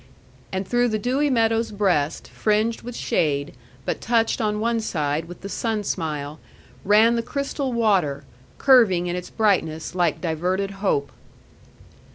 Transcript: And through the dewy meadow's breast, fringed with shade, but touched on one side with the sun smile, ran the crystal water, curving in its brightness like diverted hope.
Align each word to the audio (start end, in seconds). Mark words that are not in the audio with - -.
And 0.51 0.67
through 0.67 0.87
the 0.87 0.97
dewy 0.97 1.29
meadow's 1.29 1.71
breast, 1.71 2.27
fringed 2.27 2.81
with 2.81 2.95
shade, 2.97 3.53
but 3.85 4.01
touched 4.01 4.41
on 4.41 4.59
one 4.59 4.79
side 4.79 5.25
with 5.25 5.41
the 5.41 5.47
sun 5.47 5.83
smile, 5.83 6.39
ran 6.83 7.13
the 7.15 7.21
crystal 7.21 7.71
water, 7.71 8.23
curving 8.57 9.05
in 9.05 9.15
its 9.15 9.29
brightness 9.29 9.93
like 9.93 10.19
diverted 10.19 10.71
hope. 10.81 11.11